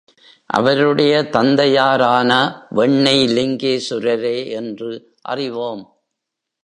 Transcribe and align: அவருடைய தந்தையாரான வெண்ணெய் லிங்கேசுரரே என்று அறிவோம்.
அவருடைய 0.45 1.29
தந்தையாரான 1.29 2.61
வெண்ணெய் 2.69 3.27
லிங்கேசுரரே 3.27 4.49
என்று 4.49 5.15
அறிவோம். 5.21 6.03